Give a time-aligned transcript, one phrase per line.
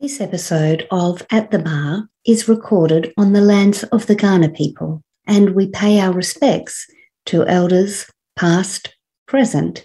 [0.00, 5.02] This episode of At the Bar is recorded on the lands of the Kaurna people,
[5.26, 6.86] and we pay our respects
[7.26, 9.84] to elders past, present,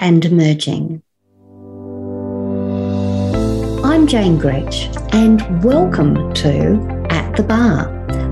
[0.00, 1.00] and emerging.
[3.84, 7.86] I'm Jane Grech, and welcome to At the Bar,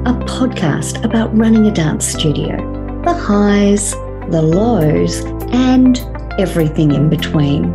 [0.06, 2.56] a podcast about running a dance studio
[3.04, 3.92] the highs,
[4.32, 5.20] the lows,
[5.52, 6.00] and
[6.40, 7.72] everything in between.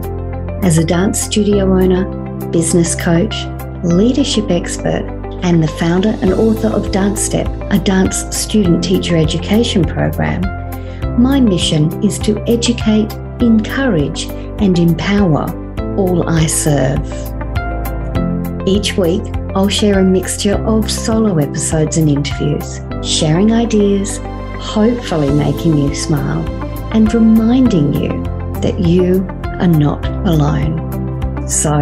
[0.62, 3.36] As a dance studio owner, business coach,
[3.84, 5.06] leadership expert,
[5.44, 10.42] and the founder and author of Dance Step, a dance student teacher education program,
[11.22, 14.26] my mission is to educate, encourage,
[14.60, 15.46] and empower
[15.98, 17.06] all I serve.
[18.68, 19.22] Each week,
[19.56, 24.18] I'll share a mixture of solo episodes and interviews, sharing ideas,
[24.60, 26.46] hopefully making you smile,
[26.92, 28.10] and reminding you
[28.62, 31.48] that you are not alone.
[31.48, 31.80] So,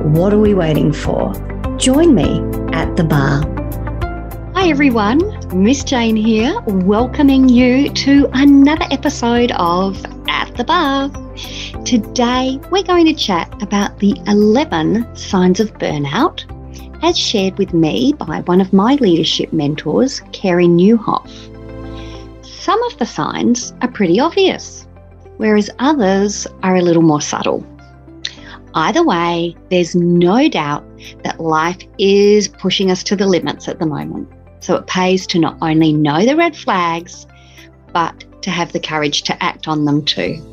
[0.00, 1.34] what are we waiting for?
[1.76, 2.40] Join me
[2.72, 3.42] at the bar.
[4.54, 5.20] Hi everyone,
[5.62, 11.10] Miss Jane here, welcoming you to another episode of At the Bar.
[11.84, 16.44] Today we're going to chat about the 11 signs of burnout
[17.04, 21.28] as shared with me by one of my leadership mentors, Carey Nieuwhof.
[22.42, 24.86] Some of the signs are pretty obvious,
[25.36, 27.66] whereas others are a little more subtle.
[28.74, 30.84] Either way, there's no doubt
[31.24, 34.28] that life is pushing us to the limits at the moment.
[34.60, 37.26] So it pays to not only know the red flags,
[37.92, 40.46] but to have the courage to act on them too.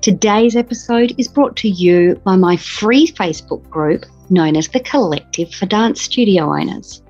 [0.00, 5.52] Today's episode is brought to you by my free Facebook group known as the Collective
[5.52, 7.02] for Dance Studio Owners.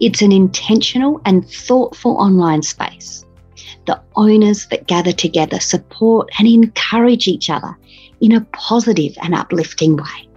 [0.00, 3.24] It's an intentional and thoughtful online space.
[3.86, 7.76] The owners that gather together support and encourage each other
[8.24, 10.28] in a positive and uplifting way.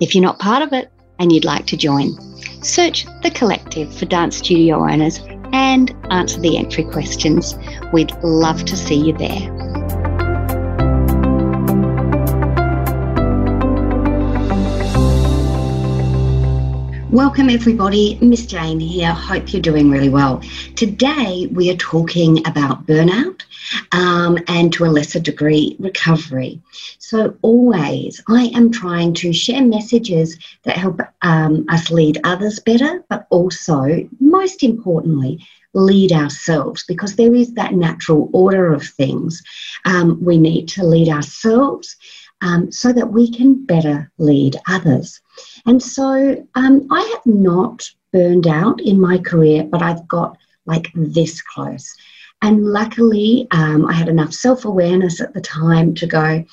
[0.00, 2.14] If you're not part of it and you'd like to join,
[2.62, 5.18] search the collective for dance studio owners
[5.54, 7.56] and answer the entry questions.
[7.90, 9.79] We'd love to see you there.
[17.12, 18.16] Welcome, everybody.
[18.20, 19.12] Miss Jane here.
[19.12, 20.40] Hope you're doing really well.
[20.76, 23.42] Today, we are talking about burnout
[23.90, 26.60] um, and to a lesser degree, recovery.
[27.00, 33.04] So, always, I am trying to share messages that help um, us lead others better,
[33.08, 35.44] but also, most importantly,
[35.74, 39.42] lead ourselves because there is that natural order of things.
[39.84, 41.96] Um, we need to lead ourselves
[42.40, 45.20] um, so that we can better lead others.
[45.66, 50.36] And so um, I have not burned out in my career, but I've got
[50.66, 51.94] like this close.
[52.42, 56.44] And luckily, um, I had enough self awareness at the time to go,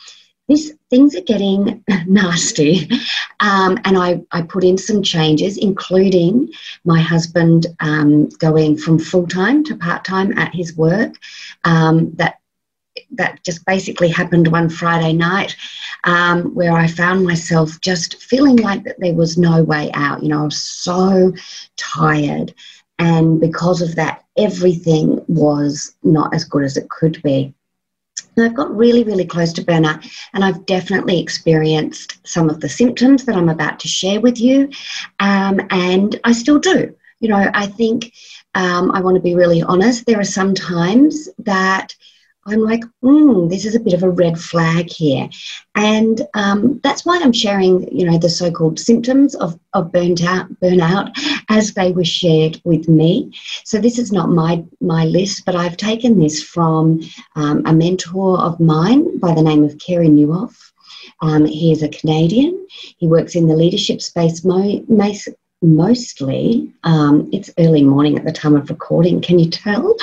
[0.47, 2.89] this things are getting nasty.
[3.39, 6.49] Um, and I, I put in some changes, including
[6.85, 11.15] my husband um, going from full time to part time at his work.
[11.63, 12.39] Um, that
[13.12, 15.56] that just basically happened one Friday night
[16.03, 20.23] um, where I found myself just feeling like that there was no way out.
[20.23, 21.34] You know, I was so
[21.75, 22.53] tired.
[23.00, 27.53] And because of that, everything was not as good as it could be.
[28.35, 32.69] And I've got really, really close to burnout, and I've definitely experienced some of the
[32.69, 34.69] symptoms that I'm about to share with you,
[35.19, 36.96] um, and I still do.
[37.19, 38.13] You know, I think
[38.53, 40.06] um, I want to be really honest.
[40.06, 41.96] There are some times that
[42.47, 45.30] I'm like, mm, this is a bit of a red flag here.
[45.75, 50.47] And um, that's why I'm sharing, you know, the so-called symptoms of, of burnt out,
[50.62, 51.12] burnout
[51.50, 53.34] as they were shared with me.
[53.66, 57.02] So this is not my, my list, but I've taken this from
[57.35, 60.56] um, a mentor of mine by the name of Carey Nieuwhof.
[61.22, 62.68] Um, he is a Canadian.
[62.97, 64.85] He works in the leadership space mo-
[65.62, 69.95] mostly, um, it's early morning at the time of recording, can you tell?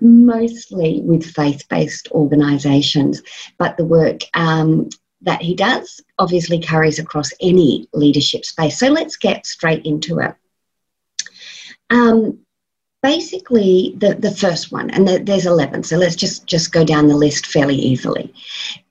[0.00, 3.22] Mostly with faith based organisations.
[3.58, 4.88] But the work um,
[5.22, 8.78] that he does obviously carries across any leadership space.
[8.78, 10.34] So let's get straight into it.
[11.90, 12.38] Um,
[13.02, 17.08] basically the, the first one and the, there's 11 so let's just just go down
[17.08, 18.32] the list fairly easily.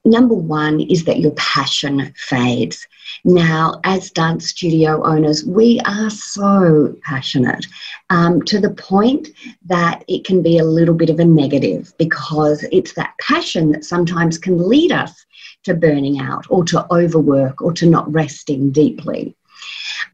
[0.04, 2.88] Number one is that your passion fades.
[3.24, 7.66] Now as dance studio owners we are so passionate
[8.10, 9.30] um, to the point
[9.66, 13.86] that it can be a little bit of a negative because it's that passion that
[13.86, 15.26] sometimes can lead us
[15.64, 19.36] to burning out or to overwork or to not resting deeply.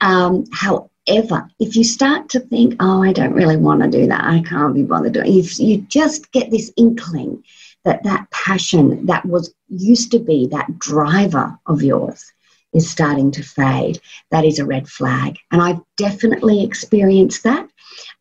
[0.02, 1.48] Um, how ever.
[1.60, 4.76] If you start to think, oh, I don't really want to do that, I can't
[4.76, 7.44] be bothered doing it, you just get this inkling
[7.86, 12.32] that that passion that was used to be that driver of yours
[12.74, 14.00] is starting to fade,
[14.32, 15.38] that is a red flag.
[15.52, 17.68] And I've definitely experienced that.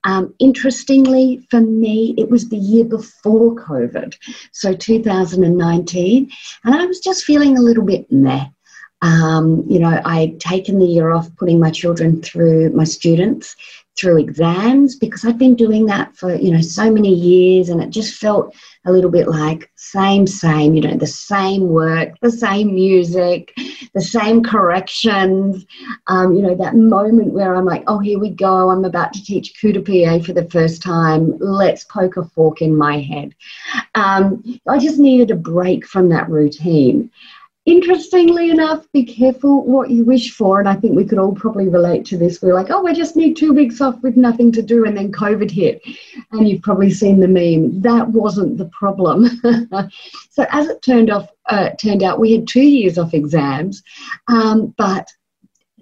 [0.04, 4.16] Um, interestingly, for me, it was the year before COVID,
[4.52, 6.30] so 2019,
[6.64, 8.46] and I was just feeling a little bit meh.
[9.02, 13.54] Um, you know, I'd taken the year off putting my children through, my students
[13.98, 17.90] through exams because I'd been doing that for, you know, so many years and it
[17.90, 18.54] just felt
[18.84, 23.54] a little bit like same, same, you know, the same work, the same music,
[23.94, 25.64] the same corrections.
[26.08, 29.25] Um, you know, that moment where I'm like, oh, here we go, I'm about to
[29.25, 31.38] teach coup de pied for the first time.
[31.38, 33.34] Let's poke a fork in my head.
[33.94, 37.10] Um, I just needed a break from that routine
[37.66, 40.60] interestingly enough, be careful what you wish for.
[40.60, 42.40] And I think we could all probably relate to this.
[42.40, 44.86] We're like, oh, we just need two weeks off with nothing to do.
[44.86, 45.82] And then COVID hit.
[46.30, 47.80] And you've probably seen the meme.
[47.82, 49.26] That wasn't the problem.
[50.30, 53.82] so as it turned off, uh, turned out, we had two years off exams.
[54.28, 55.12] Um, but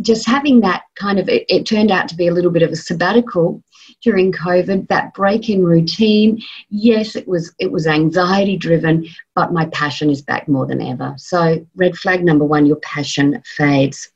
[0.00, 2.70] just having that kind of, it, it turned out to be a little bit of
[2.70, 3.62] a sabbatical
[4.02, 9.66] during COVID, that break in routine, yes, it was it was anxiety driven, but my
[9.66, 11.14] passion is back more than ever.
[11.16, 14.10] So red flag number one, your passion fades.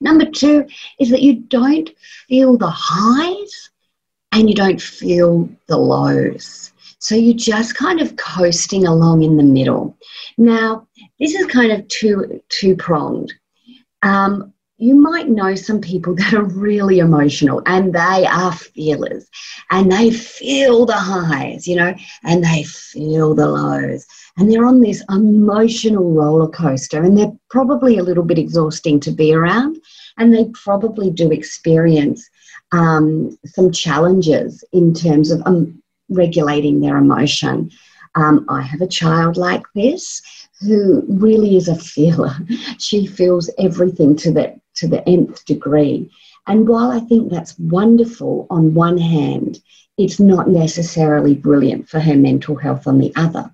[0.00, 0.66] Number two
[0.98, 1.90] is that you don't
[2.28, 3.70] feel the highs
[4.32, 6.72] and you don't feel the lows.
[6.98, 9.96] So you're just kind of coasting along in the middle.
[10.38, 10.88] Now,
[11.20, 13.32] this is kind of two two pronged.
[14.02, 19.28] Um, you might know some people that are really emotional and they are feelers
[19.70, 21.94] and they feel the highs, you know,
[22.24, 24.06] and they feel the lows.
[24.36, 29.10] And they're on this emotional roller coaster and they're probably a little bit exhausting to
[29.10, 29.78] be around.
[30.18, 32.28] And they probably do experience
[32.72, 37.70] um, some challenges in terms of um, regulating their emotion.
[38.16, 40.22] Um, I have a child like this
[40.60, 42.34] who really is a feeler.
[42.78, 46.10] She feels everything to that to the nth degree.
[46.46, 49.60] And while I think that's wonderful on one hand,
[49.98, 53.50] it's not necessarily brilliant for her mental health on the other.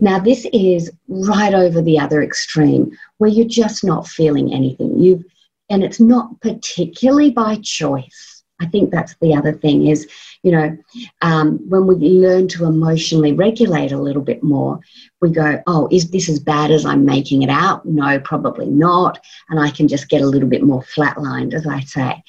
[0.00, 4.98] Now, this is right over the other extreme where you're just not feeling anything.
[4.98, 5.24] You
[5.68, 8.35] and it's not particularly by choice.
[8.60, 10.08] I think that's the other thing is,
[10.42, 10.76] you know,
[11.22, 14.80] um, when we learn to emotionally regulate a little bit more,
[15.20, 17.84] we go, oh, is this as bad as I'm making it out?
[17.84, 19.22] No, probably not.
[19.50, 22.22] And I can just get a little bit more flatlined, as I say.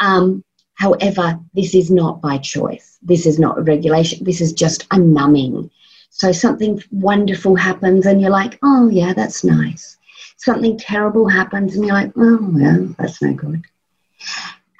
[0.00, 2.98] Um, however, this is not by choice.
[3.00, 4.24] This is not regulation.
[4.24, 5.70] This is just a numbing.
[6.10, 9.96] So something wonderful happens and you're like, oh, yeah, that's nice.
[10.36, 13.64] Something terrible happens and you're like, oh, well, that's no good.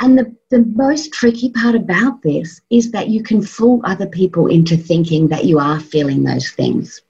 [0.02, 4.48] And the, the most tricky part about this is that you can fool other people
[4.48, 7.00] into thinking that you are feeling those things.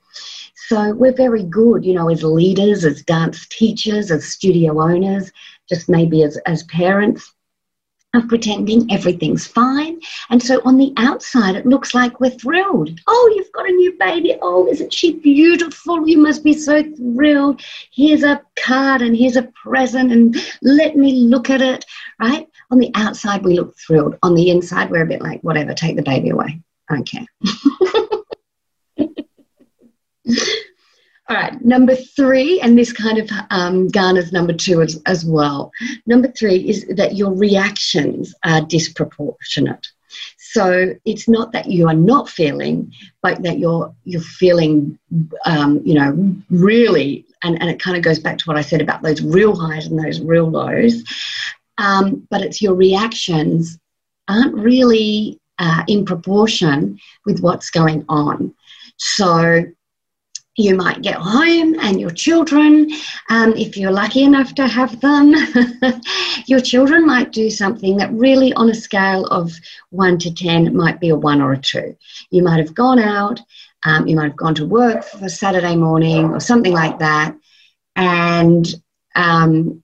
[0.68, 5.32] So we're very good, you know, as leaders, as dance teachers, as studio owners,
[5.70, 7.34] just maybe as, as parents,
[8.14, 9.98] of pretending everything's fine.
[10.28, 12.90] And so on the outside, it looks like we're thrilled.
[13.06, 14.36] Oh, you've got a new baby.
[14.42, 16.06] Oh, isn't she beautiful?
[16.06, 17.62] You must be so thrilled.
[17.90, 21.86] Here's a card and here's a present, and let me look at it,
[22.20, 22.46] right?
[22.72, 24.16] On the outside, we look thrilled.
[24.22, 26.62] On the inside, we're a bit like, whatever, take the baby away.
[26.88, 27.26] I don't care.
[31.28, 35.70] All right, number three, and this kind of um, garners number two as, as well.
[36.06, 39.86] Number three is that your reactions are disproportionate.
[40.38, 44.98] So it's not that you are not feeling, but that you're you're feeling,
[45.44, 48.80] um, you know, really, and, and it kind of goes back to what I said
[48.80, 51.04] about those real highs and those real lows.
[51.78, 53.78] Um, but it's your reactions
[54.28, 58.54] aren't really uh, in proportion with what's going on.
[58.96, 59.64] So
[60.56, 62.90] you might get home and your children,
[63.30, 65.34] um, if you're lucky enough to have them,
[66.46, 69.50] your children might do something that really, on a scale of
[69.90, 71.96] one to 10, might be a one or a two.
[72.30, 73.40] You might have gone out,
[73.84, 77.34] um, you might have gone to work for Saturday morning or something like that,
[77.96, 78.66] and
[79.14, 79.82] um,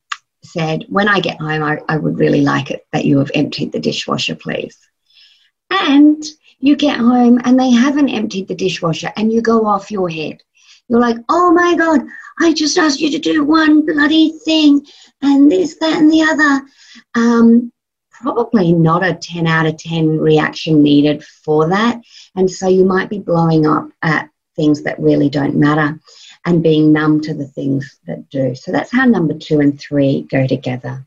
[0.53, 3.73] said, When I get home, I, I would really like it that you have emptied
[3.73, 4.77] the dishwasher, please.
[5.71, 6.23] And
[6.59, 10.43] you get home and they haven't emptied the dishwasher and you go off your head
[10.89, 12.01] you're like, oh my God,
[12.39, 14.87] I just asked you to do one bloody thing
[15.21, 16.67] and this, that, and the other.
[17.15, 17.73] Um,
[18.11, 22.01] probably not a 10 out of 10 reaction needed for that.
[22.35, 26.01] And so you might be blowing up at things that really don't matter
[26.49, 28.55] and being numb to the things that do.
[28.55, 31.07] So that's how number two and three go together.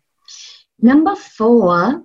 [0.79, 2.03] Number four,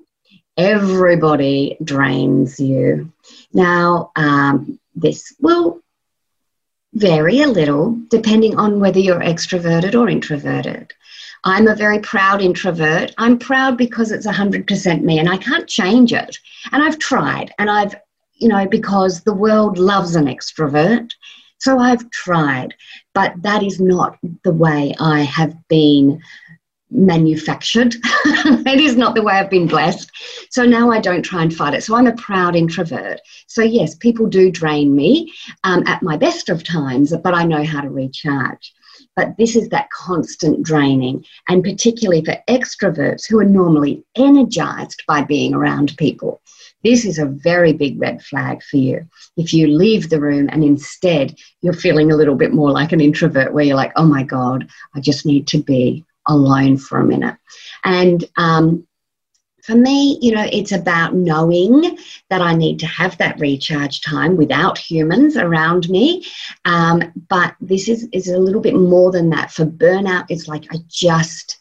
[0.57, 3.12] everybody drains you.
[3.52, 5.83] Now, um, this will
[6.95, 10.95] vary a little depending on whether you're extroverted or introverted.
[11.45, 13.12] I'm a very proud introvert.
[13.19, 16.38] I'm proud because it's 100% me and I can't change it.
[16.73, 17.95] And I've tried and I've,
[18.37, 21.11] you know, because the world loves an extrovert.
[21.66, 22.75] So I've tried,
[23.12, 26.23] but that is not the way I have been
[26.92, 27.96] manufactured.
[28.04, 30.08] it is not the way I've been blessed.
[30.49, 31.82] So now I don't try and fight it.
[31.82, 33.18] So I'm a proud introvert.
[33.49, 35.32] So, yes, people do drain me
[35.64, 38.73] um, at my best of times, but I know how to recharge.
[39.16, 45.23] But this is that constant draining, and particularly for extroverts who are normally energized by
[45.23, 46.42] being around people.
[46.85, 49.08] This is a very big red flag for you.
[49.37, 53.00] If you leave the room and instead you're feeling a little bit more like an
[53.00, 57.04] introvert, where you're like, oh my God, I just need to be alone for a
[57.04, 57.37] minute.
[57.85, 58.87] And um,
[59.66, 61.99] for me, you know, it's about knowing
[62.30, 66.25] that I need to have that recharge time without humans around me.
[66.64, 69.50] Um, but this is, is a little bit more than that.
[69.50, 71.58] For burnout, it's like I just,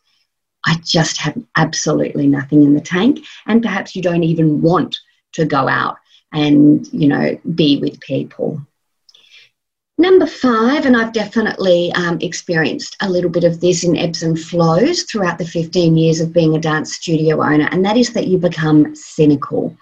[0.68, 3.26] I just have absolutely nothing in the tank.
[3.48, 4.96] And perhaps you don't even want
[5.34, 5.98] to go out
[6.32, 8.62] and, you know, be with people.
[9.98, 14.38] Number five, and I've definitely um, experienced a little bit of this in ebbs and
[14.38, 18.28] flows throughout the 15 years of being a dance studio owner, and that is that
[18.28, 19.74] you become cynical.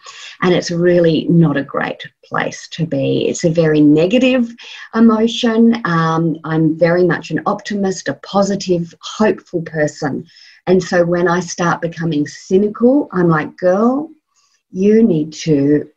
[0.43, 3.27] And it's really not a great place to be.
[3.27, 4.55] It's a very negative
[4.93, 5.81] emotion.
[5.83, 10.27] Um, I'm very much an optimist, a positive, hopeful person.
[10.67, 14.11] And so when I start becoming cynical, I'm like, girl,
[14.69, 15.89] you need to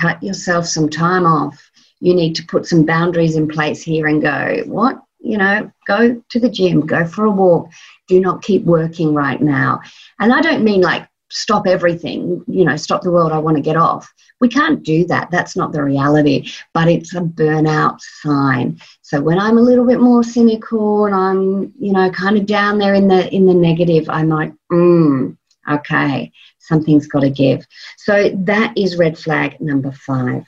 [0.00, 1.70] cut yourself some time off
[2.02, 5.00] you need to put some boundaries in place here and go, what?
[5.20, 7.70] You know, go to the gym, go for a walk.
[8.08, 9.80] Do not keep working right now.
[10.18, 13.62] And I don't mean like stop everything, you know, stop the world, I want to
[13.62, 14.12] get off.
[14.40, 15.30] We can't do that.
[15.30, 18.80] That's not the reality, but it's a burnout sign.
[19.02, 22.78] So when I'm a little bit more cynical and I'm, you know, kind of down
[22.78, 25.36] there in the in the negative, I'm like, mm,
[25.70, 27.64] okay, something's got to give.
[27.96, 30.44] So that is red flag number five.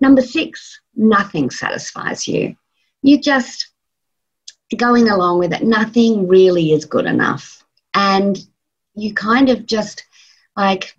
[0.00, 2.56] Number six, nothing satisfies you.
[3.02, 3.68] You're just
[4.76, 5.62] going along with it.
[5.62, 7.64] Nothing really is good enough.
[7.94, 8.38] And
[8.94, 10.04] you kind of just
[10.56, 10.94] like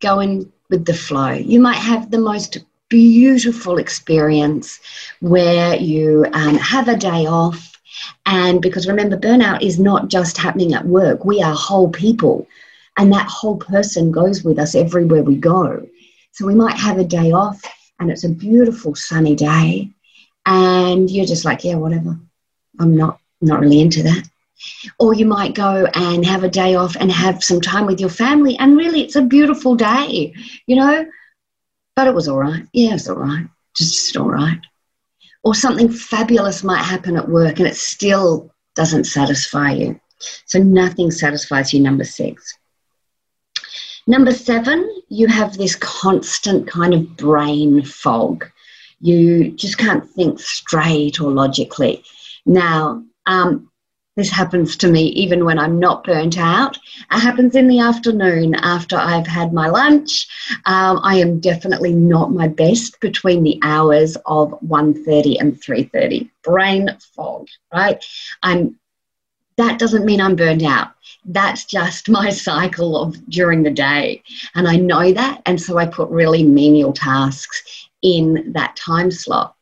[0.00, 1.32] going with the flow.
[1.32, 4.80] You might have the most beautiful experience
[5.20, 7.72] where you um, have a day off.
[8.26, 12.46] And because remember, burnout is not just happening at work, we are whole people.
[12.98, 15.86] And that whole person goes with us everywhere we go.
[16.32, 17.62] So we might have a day off
[17.98, 19.90] and it's a beautiful sunny day
[20.46, 22.18] and you're just like, yeah, whatever.
[22.78, 24.28] I'm not not really into that.
[24.98, 28.08] Or you might go and have a day off and have some time with your
[28.08, 30.34] family and really it's a beautiful day,
[30.66, 31.06] you know?
[31.94, 32.64] But it was all right.
[32.72, 33.46] Yeah, it was all right.
[33.76, 34.58] Just all right.
[35.44, 40.00] Or something fabulous might happen at work and it still doesn't satisfy you.
[40.46, 42.56] So nothing satisfies you, number six.
[44.06, 48.48] Number seven, you have this constant kind of brain fog.
[49.00, 52.04] You just can't think straight or logically.
[52.44, 53.68] Now, um,
[54.16, 56.78] this happens to me even when I'm not burnt out.
[57.12, 60.26] It happens in the afternoon after I've had my lunch.
[60.64, 66.30] Um, I am definitely not my best between the hours of 1.30 and 3.30.
[66.42, 68.02] Brain fog, right?
[68.42, 68.78] I'm,
[69.56, 70.92] that doesn't mean I'm burned out
[71.26, 74.22] that's just my cycle of during the day.
[74.54, 75.42] And I know that.
[75.46, 79.54] And so I put really menial tasks in that time slot.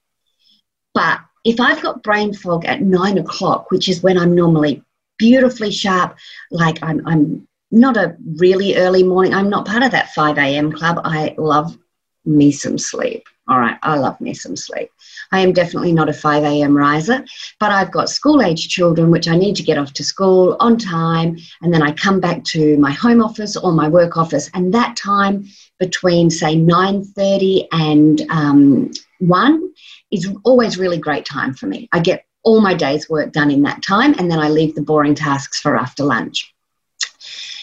[0.92, 4.82] But if I've got brain fog at nine o'clock, which is when I'm normally
[5.18, 6.16] beautifully sharp,
[6.50, 10.72] like I'm, I'm not a really early morning, I'm not part of that 5 a.m.
[10.72, 11.00] club.
[11.04, 11.76] I love
[12.24, 13.24] me some sleep.
[13.46, 14.90] All right, I love me some sleep.
[15.30, 16.74] I am definitely not a 5 a.m.
[16.74, 17.22] riser,
[17.60, 20.78] but I've got school age children which I need to get off to school on
[20.78, 24.72] time, and then I come back to my home office or my work office, and
[24.72, 25.46] that time
[25.78, 29.72] between say 9:30 and um, 1
[30.10, 31.88] is always really great time for me.
[31.92, 34.82] I get all my day's work done in that time, and then I leave the
[34.82, 36.54] boring tasks for after lunch.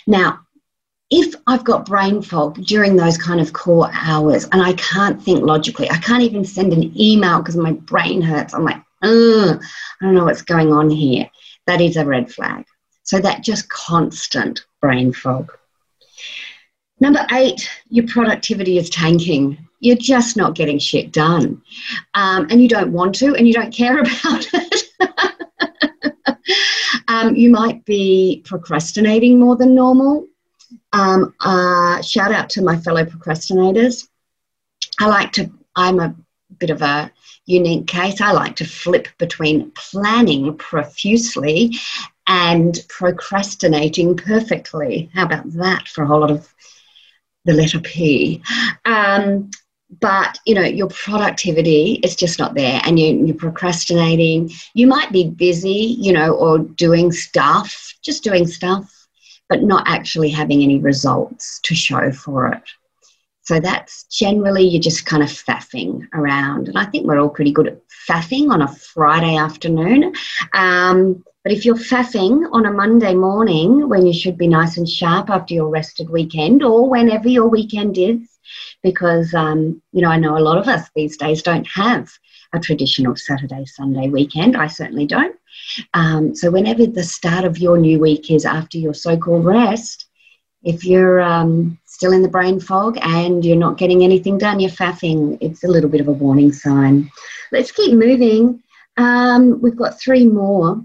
[0.06, 0.42] Now,
[1.12, 5.44] if I've got brain fog during those kind of core hours and I can't think
[5.44, 8.54] logically, I can't even send an email because my brain hurts.
[8.54, 9.08] I'm like, I
[10.02, 11.30] don't know what's going on here.
[11.68, 12.66] That is a red flag.
[13.04, 15.52] So that just constant brain fog.
[17.02, 19.58] Number eight, your productivity is tanking.
[19.82, 21.62] You're just not getting shit done.
[22.14, 24.84] Um, and you don't want to, and you don't care about it.
[27.08, 30.28] um, you might be procrastinating more than normal.
[30.94, 34.08] Um, uh, shout out to my fellow procrastinators.
[35.00, 36.16] I like to, I'm a
[36.60, 37.12] bit of a
[37.46, 38.22] unique case.
[38.22, 41.76] I like to flip between planning profusely
[42.28, 45.10] and procrastinating perfectly.
[45.14, 46.54] How about that for a whole lot of
[47.46, 48.42] the letter P?
[48.86, 49.50] Um,
[50.00, 55.12] but you know your productivity is just not there and you, you're procrastinating you might
[55.12, 59.01] be busy you know or doing stuff just doing stuff
[59.52, 62.64] but not actually having any results to show for it
[63.44, 67.52] so that's generally you're just kind of faffing around and i think we're all pretty
[67.52, 70.14] good at faffing on a friday afternoon
[70.54, 74.88] um, but if you're faffing on a monday morning when you should be nice and
[74.88, 78.32] sharp after your rested weekend or whenever your weekend is
[78.84, 82.10] because um, you know I know a lot of us these days don't have
[82.54, 84.58] a traditional Saturday Sunday weekend.
[84.58, 85.36] I certainly don't.
[85.94, 90.08] Um, so whenever the start of your new week is after your so-called rest,
[90.64, 94.70] if you're um, still in the brain fog and you're not getting anything done, you're
[94.70, 95.38] faffing.
[95.42, 97.12] It's a little bit of a warning sign.
[97.52, 98.62] Let's keep moving.
[98.98, 100.84] Um, we've got three more.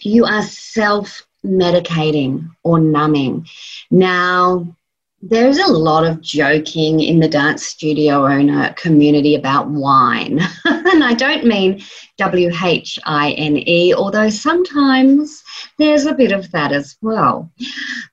[0.00, 3.46] You are self medicating or numbing.
[3.90, 4.76] Now,
[5.22, 10.40] there's a lot of joking in the dance studio owner community about wine.
[10.64, 11.82] and I don't mean
[12.16, 15.42] W H I N E, although sometimes
[15.78, 17.50] there's a bit of that as well.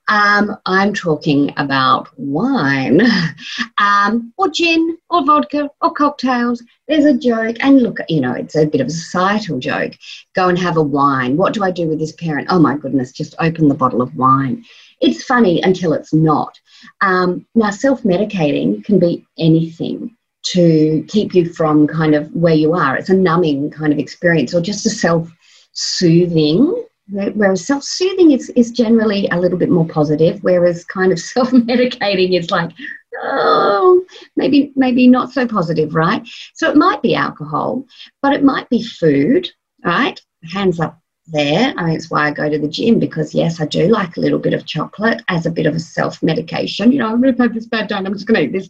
[0.09, 3.01] Um, I'm talking about wine,
[3.77, 6.61] um, or gin, or vodka, or cocktails.
[6.89, 9.93] There's a joke, and look, you know, it's a bit of a societal joke.
[10.35, 11.37] Go and have a wine.
[11.37, 12.47] What do I do with this parent?
[12.49, 14.65] Oh my goodness, just open the bottle of wine.
[14.99, 16.59] It's funny until it's not.
[17.01, 22.74] Um, now, self medicating can be anything to keep you from kind of where you
[22.74, 22.96] are.
[22.96, 25.31] It's a numbing kind of experience or just a self
[25.74, 26.84] soothing.
[27.10, 31.51] Whereas self soothing is, is generally a little bit more positive, whereas kind of self
[31.51, 32.72] medicating is like,
[33.22, 34.03] oh,
[34.36, 36.27] maybe maybe not so positive, right?
[36.53, 37.86] So it might be alcohol,
[38.22, 39.50] but it might be food,
[39.84, 40.19] right?
[40.51, 41.74] Hands up there.
[41.77, 44.19] I mean, it's why I go to the gym because, yes, I do like a
[44.19, 46.91] little bit of chocolate as a bit of a self medication.
[46.91, 48.69] You know, I'm going to have this bad day I'm just going to eat this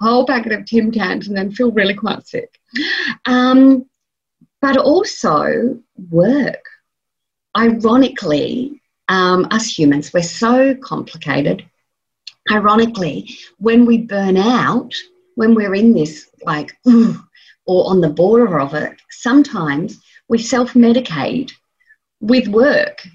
[0.00, 2.58] whole packet of Tim Tams and then feel really quite sick.
[3.26, 3.86] Um,
[4.60, 5.78] but also
[6.10, 6.64] work.
[7.56, 11.64] Ironically, um, us humans, we're so complicated.
[12.50, 14.92] Ironically, when we burn out,
[15.36, 16.72] when we're in this like,
[17.66, 21.52] or on the border of it, sometimes we self medicate
[22.24, 23.06] with work.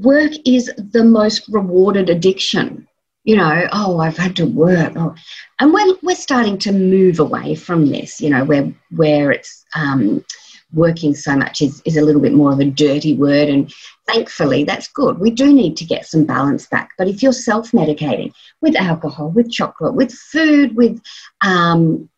[0.00, 2.86] Work is the most rewarded addiction.
[3.24, 4.92] You know, oh, I've had to work.
[4.96, 5.14] Oh.
[5.60, 10.24] And we're, we're starting to move away from this, you know, where, where it's um,
[10.72, 13.48] working so much is, is a little bit more of a dirty word.
[13.48, 13.72] And
[14.06, 15.18] thankfully, that's good.
[15.18, 16.90] We do need to get some balance back.
[16.96, 18.32] But if you're self medicating
[18.62, 21.00] with alcohol, with chocolate, with food, with
[21.42, 22.08] um,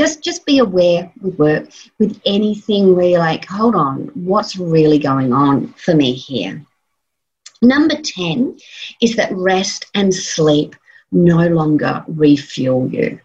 [0.00, 4.98] just just be aware with work with anything where you're like hold on what's really
[4.98, 6.64] going on for me here?
[7.60, 8.58] Number 10
[9.02, 10.74] is that rest and sleep
[11.12, 13.20] no longer refuel you.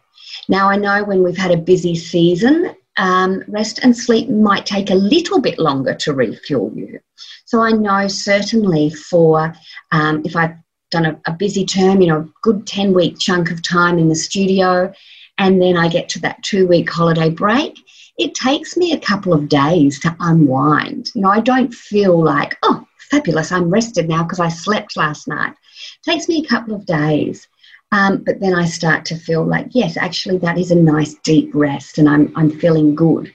[0.49, 4.89] Now i know when we've had a busy season um, rest and sleep might take
[4.89, 6.99] a little bit longer to refuel you.
[7.45, 9.53] So i know certainly for
[9.93, 10.57] um, if i've
[10.91, 14.09] done a, a busy term you know a good 10 week chunk of time in
[14.09, 14.93] the studio
[15.37, 17.77] and then I get to that two week holiday break,
[18.17, 21.09] it takes me a couple of days to unwind.
[21.13, 25.27] You know, I don't feel like, oh, fabulous, I'm rested now because I slept last
[25.27, 25.51] night.
[25.51, 27.47] It takes me a couple of days.
[27.91, 31.51] Um, but then I start to feel like, yes, actually, that is a nice deep
[31.53, 33.33] rest and I'm, I'm feeling good.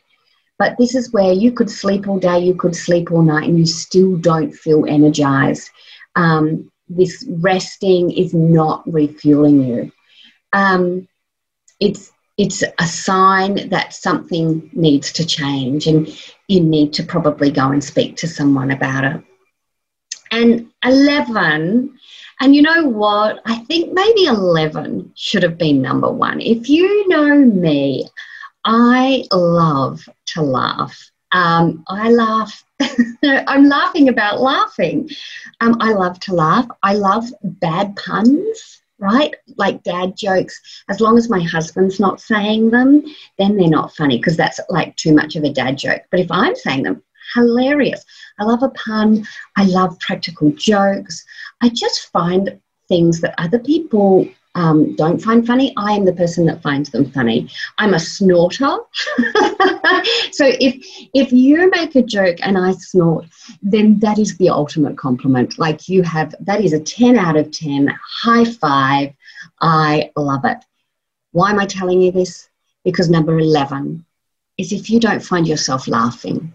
[0.58, 3.58] But this is where you could sleep all day, you could sleep all night, and
[3.58, 5.70] you still don't feel energized.
[6.16, 9.92] Um, this resting is not refueling you.
[10.52, 11.08] Um,
[11.80, 16.08] it's it's a sign that something needs to change and
[16.48, 19.22] you need to probably go and speak to someone about it.
[20.30, 21.98] And 11,
[22.40, 23.42] and you know what?
[23.44, 26.40] I think maybe 11 should have been number one.
[26.40, 28.08] If you know me,
[28.64, 31.10] I love to laugh.
[31.32, 32.64] Um, I laugh.
[33.22, 35.10] I'm laughing about laughing.
[35.60, 36.68] Um, I love to laugh.
[36.82, 39.34] I love bad puns right?
[39.56, 43.02] Like dad jokes, as long as my husband's not saying them,
[43.38, 46.02] then they're not funny because that's like too much of a dad joke.
[46.10, 47.02] But if I'm saying them,
[47.34, 48.04] hilarious.
[48.38, 49.26] I love a pun.
[49.56, 51.24] I love practical jokes.
[51.62, 55.72] I just find things that other people um, don't find funny.
[55.76, 57.48] I am the person that finds them funny.
[57.78, 58.78] I'm a snorter.
[60.32, 60.84] so if
[61.14, 63.26] if you make a joke and I snort,
[63.62, 65.58] then that is the ultimate compliment.
[65.58, 67.94] Like you have that is a 10 out of 10.
[68.22, 69.12] High five.
[69.60, 70.58] I love it.
[71.32, 72.48] Why am I telling you this?
[72.84, 74.04] Because number 11
[74.58, 76.52] is if you don't find yourself laughing,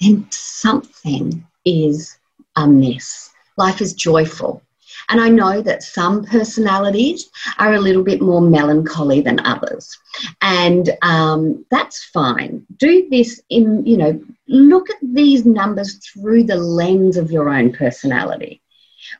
[0.00, 2.18] then something is
[2.56, 3.30] amiss.
[3.56, 4.62] Life is joyful.
[5.08, 9.96] And I know that some personalities are a little bit more melancholy than others.
[10.42, 12.66] And um, that's fine.
[12.76, 17.72] Do this in, you know, look at these numbers through the lens of your own
[17.72, 18.60] personality.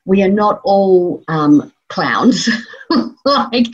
[0.04, 2.48] We are not all um, clowns.
[3.24, 3.66] like,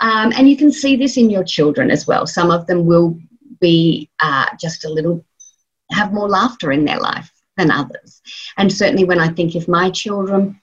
[0.00, 2.26] um, and you can see this in your children as well.
[2.26, 3.18] Some of them will
[3.60, 5.24] be uh, just a little,
[5.92, 8.22] have more laughter in their life than others.
[8.56, 10.60] And certainly when I think of my children,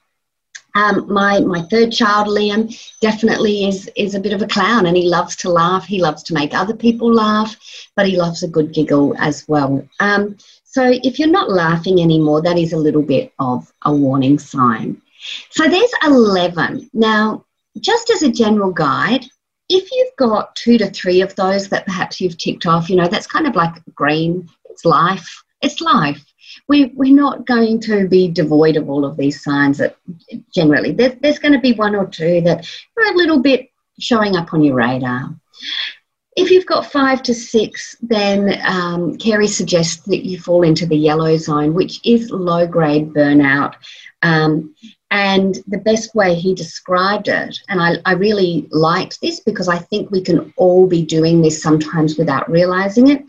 [0.78, 2.64] um, my my third child, Liam,
[3.02, 5.86] definitely is is a bit of a clown, and he loves to laugh.
[5.86, 7.56] He loves to make other people laugh,
[7.96, 9.88] but he loves a good giggle as well.
[10.00, 14.38] Um, so if you're not laughing anymore, that is a little bit of a warning
[14.38, 15.02] sign.
[15.50, 16.92] So there's 11.
[16.94, 17.44] Now,
[17.80, 19.26] just as a general guide,
[19.70, 23.08] if you've got two to three of those that perhaps you've ticked off, you know,
[23.08, 24.48] that's kind of like green.
[24.70, 25.44] It's life.
[25.62, 26.24] It's life
[26.68, 29.98] we, we're not going to be devoid of all of these signs that
[30.54, 34.36] generally there, there's going to be one or two that are a little bit showing
[34.36, 35.36] up on your radar.
[36.36, 40.96] If you've got five to six, then um, Carey suggests that you fall into the
[40.96, 43.74] yellow zone, which is low grade burnout.
[44.22, 44.76] Um,
[45.10, 49.78] and the best way he described it, and I, I really liked this because I
[49.78, 53.24] think we can all be doing this sometimes without realizing it,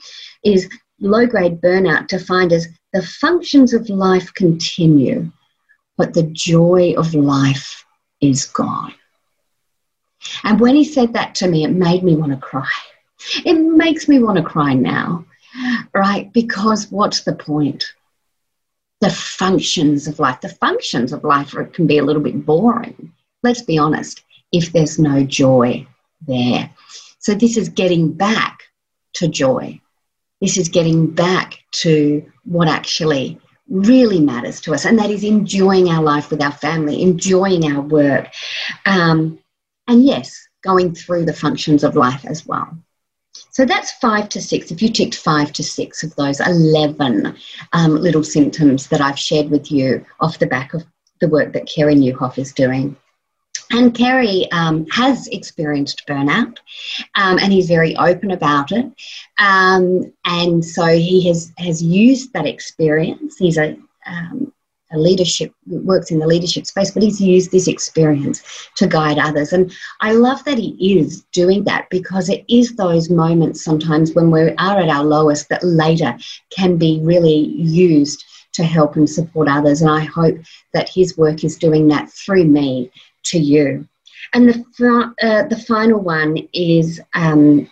[0.45, 0.69] is
[1.01, 5.31] low grade burnout defined as the functions of life continue,
[5.97, 7.85] but the joy of life
[8.21, 8.95] is gone.
[10.45, 12.69] And when he said that to me, it made me want to cry.
[13.45, 15.25] It makes me want to cry now,
[15.95, 16.33] right?
[16.33, 17.85] Because what's the point?
[19.01, 23.13] The functions of life, the functions of life can be a little bit boring.
[23.43, 25.87] Let's be honest, if there's no joy
[26.27, 26.71] there.
[27.21, 28.63] So, this is getting back
[29.15, 29.81] to joy.
[30.41, 35.89] This is getting back to what actually really matters to us, and that is enjoying
[35.91, 38.29] our life with our family, enjoying our work,
[38.87, 39.39] um,
[39.89, 42.77] and yes, going through the functions of life as well.
[43.51, 44.71] So that's five to six.
[44.71, 47.37] If you ticked five to six of those 11
[47.73, 50.85] um, little symptoms that I've shared with you off the back of
[51.21, 52.97] the work that Carey Nieuwhof is doing.
[53.71, 56.57] And Carey um, has experienced burnout
[57.15, 58.91] um, and he's very open about it.
[59.39, 63.37] Um, and so he has, has used that experience.
[63.37, 63.77] He's a,
[64.07, 64.53] um,
[64.91, 68.43] a leadership, works in the leadership space, but he's used this experience
[68.77, 69.53] to guide others.
[69.53, 74.31] And I love that he is doing that because it is those moments sometimes when
[74.31, 76.17] we are at our lowest that later
[76.51, 79.83] can be really used to help and support others.
[79.83, 80.37] And I hope
[80.73, 82.91] that his work is doing that through me
[83.25, 83.89] to you.
[84.35, 87.71] And the uh, the final one is um,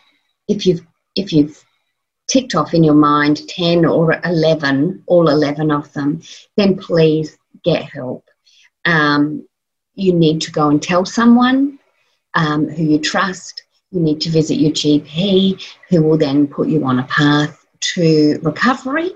[0.48, 1.62] if you've if you've
[2.28, 6.22] ticked off in your mind ten or eleven, all eleven of them,
[6.56, 8.24] then please get help.
[8.85, 9.46] Um,
[9.94, 11.78] you need to go and tell someone
[12.35, 13.62] um, who you trust.
[13.90, 18.38] You need to visit your GP, who will then put you on a path to
[18.42, 19.11] recovery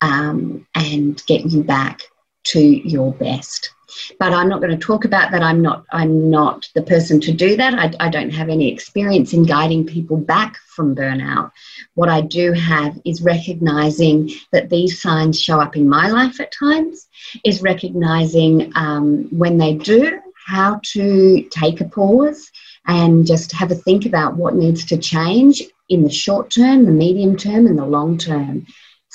[0.00, 2.02] um, and get you back
[2.44, 3.70] to your best
[4.18, 5.42] but I'm not going to talk about that.
[5.42, 7.74] I'm not I'm not the person to do that.
[7.74, 11.52] I, I don't have any experience in guiding people back from burnout.
[11.94, 16.52] What I do have is recognizing that these signs show up in my life at
[16.52, 17.08] times.
[17.44, 22.50] Is recognizing um, when they do how to take a pause
[22.86, 26.90] and just have a think about what needs to change in the short term, the
[26.90, 28.66] medium term, and the long term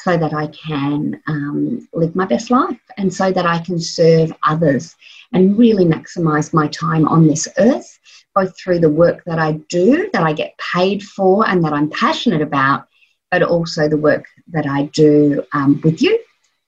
[0.04, 4.32] so that I can um, live my best life and so that I can serve
[4.44, 4.96] others
[5.34, 8.00] and really maximize my time on this earth,
[8.36, 11.90] both through the work that I do, that I get paid for, and that I'm
[11.90, 12.88] passionate about,
[13.32, 16.20] but also the work that I do um, with you,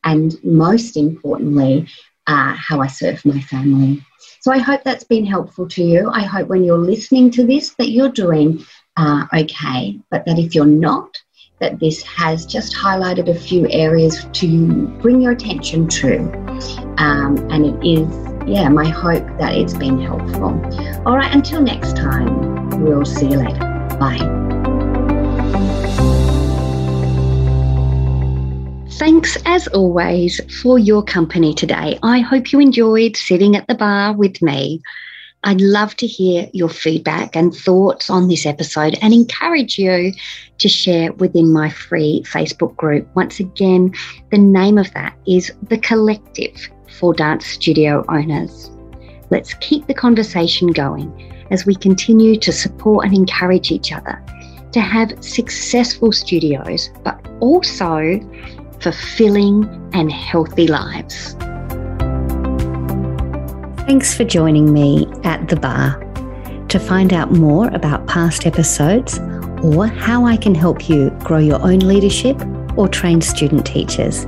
[0.03, 1.87] and most importantly,
[2.25, 4.03] uh, how I serve my family.
[4.41, 6.09] So I hope that's been helpful to you.
[6.09, 8.65] I hope when you're listening to this that you're doing
[8.97, 11.15] uh, okay, but that if you're not,
[11.59, 16.19] that this has just highlighted a few areas to bring your attention to.
[16.97, 18.07] Um, and it is,
[18.47, 20.59] yeah, my hope that it's been helpful.
[21.05, 23.59] All right, until next time, we'll see you later.
[23.99, 24.17] Bye.
[28.93, 31.97] Thanks as always for your company today.
[32.03, 34.81] I hope you enjoyed sitting at the bar with me.
[35.45, 40.11] I'd love to hear your feedback and thoughts on this episode and encourage you
[40.57, 43.07] to share within my free Facebook group.
[43.15, 43.93] Once again,
[44.31, 48.69] the name of that is The Collective for Dance Studio Owners.
[49.29, 51.09] Let's keep the conversation going
[51.51, 54.21] as we continue to support and encourage each other
[54.73, 58.19] to have successful studios, but also
[58.81, 61.35] fulfilling and healthy lives.
[63.89, 65.97] Thanks for joining me at the bar.
[66.67, 69.17] To find out more about past episodes
[69.63, 72.39] or how I can help you grow your own leadership
[72.77, 74.25] or train student teachers,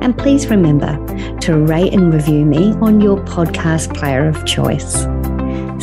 [0.00, 0.96] And please remember
[1.40, 5.02] to rate and review me on your podcast player of choice.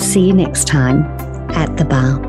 [0.03, 1.03] See you next time
[1.51, 2.28] at the bar.